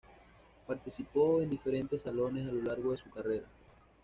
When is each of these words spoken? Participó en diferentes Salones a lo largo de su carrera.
Participó 0.65 1.43
en 1.43 1.51
diferentes 1.51 2.01
Salones 2.01 2.49
a 2.49 2.51
lo 2.51 2.63
largo 2.63 2.91
de 2.93 2.97
su 2.97 3.11
carrera. 3.11 3.45